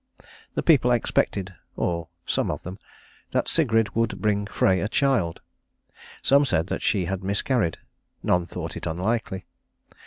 [0.55, 2.79] The people expected or some of them
[3.29, 5.41] that Sigrid would bring Frey a child.
[6.23, 7.77] Some said that she had miscarried;
[8.23, 9.45] none thought it unlikely.